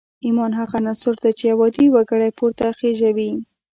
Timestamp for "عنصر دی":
0.83-1.31